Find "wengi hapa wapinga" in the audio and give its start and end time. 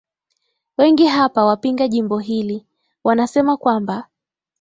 0.77-1.87